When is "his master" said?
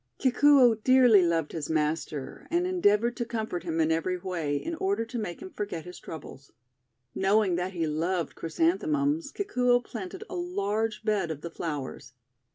1.51-2.47